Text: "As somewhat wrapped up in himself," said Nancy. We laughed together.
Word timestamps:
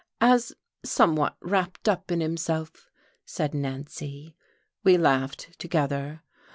"As 0.19 0.51
somewhat 0.83 1.37
wrapped 1.43 1.87
up 1.87 2.09
in 2.11 2.21
himself," 2.21 2.89
said 3.23 3.53
Nancy. 3.53 4.35
We 4.83 4.97
laughed 4.97 5.59
together. 5.59 6.23